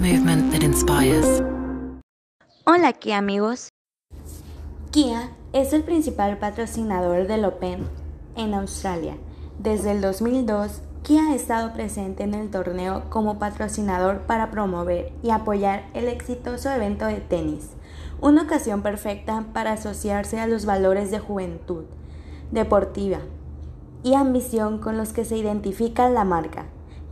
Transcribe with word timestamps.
Movement 0.00 0.50
that 0.50 0.62
inspires. 0.62 1.42
Hola 2.64 2.94
Kia 2.94 3.18
amigos. 3.18 3.68
Kia 4.92 5.28
es 5.52 5.74
el 5.74 5.82
principal 5.82 6.38
patrocinador 6.38 7.26
del 7.26 7.44
Open 7.44 7.86
en 8.34 8.54
Australia. 8.54 9.18
Desde 9.58 9.90
el 9.90 10.00
2002, 10.00 10.80
Kia 11.02 11.24
ha 11.24 11.34
estado 11.34 11.74
presente 11.74 12.22
en 12.22 12.32
el 12.32 12.48
torneo 12.48 13.10
como 13.10 13.38
patrocinador 13.38 14.20
para 14.22 14.50
promover 14.50 15.12
y 15.22 15.32
apoyar 15.32 15.90
el 15.92 16.08
exitoso 16.08 16.70
evento 16.70 17.04
de 17.04 17.20
tenis, 17.20 17.68
una 18.22 18.44
ocasión 18.44 18.80
perfecta 18.80 19.44
para 19.52 19.72
asociarse 19.72 20.40
a 20.40 20.46
los 20.46 20.64
valores 20.64 21.10
de 21.10 21.18
juventud, 21.18 21.84
deportiva 22.50 23.18
y 24.02 24.14
ambición 24.14 24.78
con 24.78 24.96
los 24.96 25.12
que 25.12 25.26
se 25.26 25.36
identifica 25.36 26.08
la 26.08 26.24
marca. 26.24 26.64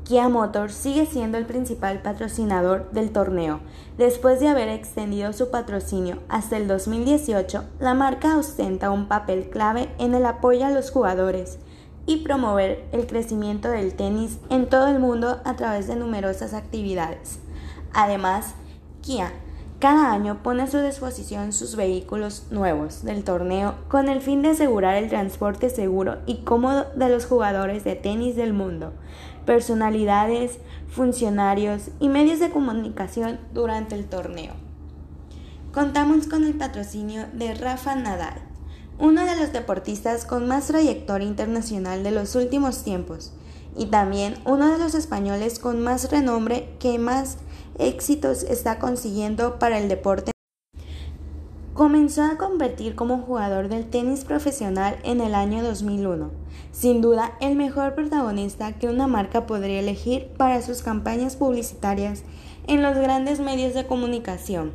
Kia 0.08 0.30
Motors 0.30 0.72
sigue 0.72 1.04
siendo 1.04 1.36
el 1.36 1.44
principal 1.44 2.00
patrocinador 2.00 2.90
del 2.92 3.10
torneo. 3.10 3.60
Después 3.98 4.40
de 4.40 4.48
haber 4.48 4.70
extendido 4.70 5.34
su 5.34 5.50
patrocinio 5.50 6.20
hasta 6.30 6.56
el 6.56 6.66
2018, 6.66 7.62
la 7.78 7.92
marca 7.92 8.38
ostenta 8.38 8.90
un 8.90 9.06
papel 9.06 9.50
clave 9.50 9.90
en 9.98 10.14
el 10.14 10.24
apoyo 10.24 10.64
a 10.64 10.70
los 10.70 10.90
jugadores 10.90 11.58
y 12.06 12.22
promover 12.24 12.86
el 12.92 13.06
crecimiento 13.06 13.68
del 13.68 13.92
tenis 13.96 14.38
en 14.48 14.70
todo 14.70 14.86
el 14.86 14.98
mundo 14.98 15.42
a 15.44 15.56
través 15.56 15.88
de 15.88 15.96
numerosas 15.96 16.54
actividades. 16.54 17.40
Además, 17.92 18.54
Kia 19.02 19.30
cada 19.78 20.12
año 20.12 20.42
pone 20.42 20.64
a 20.64 20.66
su 20.66 20.78
disposición 20.78 21.52
sus 21.52 21.76
vehículos 21.76 22.46
nuevos 22.50 23.04
del 23.04 23.22
torneo 23.22 23.76
con 23.86 24.08
el 24.08 24.20
fin 24.20 24.42
de 24.42 24.50
asegurar 24.50 24.96
el 24.96 25.08
transporte 25.08 25.70
seguro 25.70 26.18
y 26.26 26.38
cómodo 26.38 26.86
de 26.96 27.08
los 27.08 27.26
jugadores 27.26 27.84
de 27.84 27.94
tenis 27.94 28.34
del 28.34 28.52
mundo, 28.52 28.92
personalidades, 29.46 30.58
funcionarios 30.90 31.90
y 32.00 32.08
medios 32.08 32.40
de 32.40 32.50
comunicación 32.50 33.38
durante 33.54 33.94
el 33.94 34.06
torneo. 34.06 34.54
Contamos 35.72 36.26
con 36.26 36.42
el 36.42 36.54
patrocinio 36.54 37.26
de 37.32 37.54
Rafa 37.54 37.94
Nadal, 37.94 38.42
uno 38.98 39.24
de 39.24 39.36
los 39.36 39.52
deportistas 39.52 40.24
con 40.24 40.48
más 40.48 40.66
trayectoria 40.66 41.28
internacional 41.28 42.02
de 42.02 42.10
los 42.10 42.34
últimos 42.34 42.82
tiempos, 42.82 43.32
y 43.76 43.86
también 43.86 44.34
uno 44.44 44.72
de 44.72 44.78
los 44.78 44.96
españoles 44.96 45.60
con 45.60 45.80
más 45.80 46.10
renombre 46.10 46.74
que 46.80 46.98
más 46.98 47.38
éxitos 47.78 48.42
está 48.42 48.78
consiguiendo 48.78 49.58
para 49.58 49.78
el 49.78 49.88
deporte. 49.88 50.30
Comenzó 51.74 52.24
a 52.24 52.36
competir 52.36 52.96
como 52.96 53.18
jugador 53.18 53.68
del 53.68 53.88
tenis 53.88 54.24
profesional 54.24 54.98
en 55.04 55.20
el 55.20 55.34
año 55.34 55.62
2001, 55.62 56.32
sin 56.72 57.00
duda 57.00 57.34
el 57.40 57.54
mejor 57.54 57.94
protagonista 57.94 58.72
que 58.72 58.88
una 58.88 59.06
marca 59.06 59.46
podría 59.46 59.78
elegir 59.78 60.28
para 60.36 60.60
sus 60.60 60.82
campañas 60.82 61.36
publicitarias 61.36 62.24
en 62.66 62.82
los 62.82 62.96
grandes 62.96 63.38
medios 63.38 63.74
de 63.74 63.86
comunicación. 63.86 64.72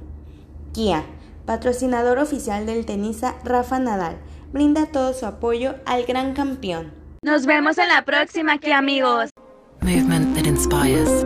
Kia, 0.71 1.03
patrocinador 1.45 2.19
oficial 2.19 2.65
del 2.65 2.85
tenista 2.85 3.35
Rafa 3.43 3.79
Nadal, 3.79 4.17
brinda 4.53 4.85
todo 4.85 5.13
su 5.13 5.25
apoyo 5.25 5.75
al 5.85 6.05
gran 6.05 6.33
campeón. 6.33 6.93
Nos 7.21 7.45
vemos 7.45 7.77
en 7.77 7.89
la 7.89 8.05
próxima, 8.05 8.57
Kia 8.59 8.77
amigos. 8.77 9.29
Movement 9.81 10.35
that 10.35 10.45
inspires. 10.45 11.25